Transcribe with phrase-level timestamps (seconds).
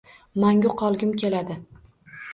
[0.43, 1.61] Mangu qolgum keladi.